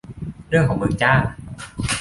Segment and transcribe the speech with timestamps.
[0.49, 1.13] เรื่องของมึงจ้า